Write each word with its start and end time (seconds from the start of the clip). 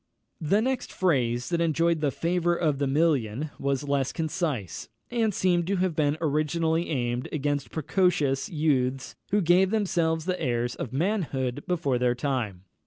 The 0.41 0.63
next 0.63 0.91
phrase 0.91 1.49
that 1.49 1.61
enjoyed 1.61 2.01
the 2.01 2.09
favour 2.09 2.55
of 2.55 2.79
the 2.79 2.87
million 2.87 3.51
was 3.59 3.87
less 3.87 4.11
concise, 4.11 4.89
and 5.11 5.31
seems 5.31 5.65
to 5.65 5.75
have 5.75 5.95
been 5.95 6.17
originally 6.19 6.89
aimed 6.89 7.29
against 7.31 7.69
precocious 7.69 8.49
youths 8.49 9.15
who 9.29 9.41
gave 9.41 9.69
themselves 9.69 10.25
the 10.25 10.41
airs 10.41 10.73
of 10.73 10.91
manhood 10.91 11.61
before 11.67 11.99
their 11.99 12.15
time. 12.15 12.63